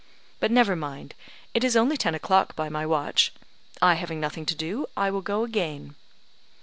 But 0.39 0.49
never 0.49 0.75
mind; 0.75 1.13
it 1.53 1.63
is 1.63 1.77
only 1.77 1.95
ten 1.95 2.15
o'clock 2.15 2.55
by 2.55 2.69
my 2.69 2.87
watch. 2.87 3.31
I 3.83 3.93
having 3.93 4.19
nothing 4.19 4.47
to 4.47 4.55
do; 4.55 4.87
I 4.97 5.11
will 5.11 5.21
go 5.21 5.43
again." 5.43 5.93